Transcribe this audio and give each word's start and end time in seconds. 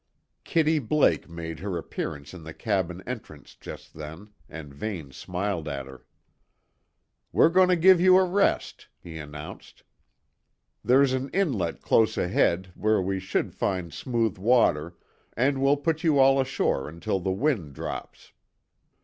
Kitty 0.43 0.79
Blake 0.79 1.29
made 1.29 1.59
her 1.59 1.77
appearance 1.77 2.33
in 2.33 2.43
the 2.43 2.55
cabin 2.55 3.03
entrance 3.05 3.53
just 3.53 3.93
then, 3.93 4.29
and 4.49 4.73
Vane 4.73 5.11
smiled 5.11 5.67
at 5.67 5.85
her. 5.85 6.07
"We're 7.31 7.49
going 7.49 7.67
to 7.69 7.75
give 7.75 8.01
you 8.01 8.17
a 8.17 8.23
rest," 8.25 8.87
he 8.99 9.19
announced. 9.19 9.83
"There's 10.83 11.13
an 11.13 11.29
inlet 11.35 11.81
close 11.83 12.17
ahead 12.17 12.71
where 12.73 12.99
we 12.99 13.19
should 13.19 13.53
find 13.53 13.93
smooth 13.93 14.39
water, 14.39 14.95
and 15.37 15.61
we'll 15.61 15.77
put 15.77 16.03
you 16.03 16.17
all 16.17 16.39
ashore 16.41 16.89
until 16.89 17.19
the 17.19 17.31
wind 17.31 17.75
drops." 17.75 18.33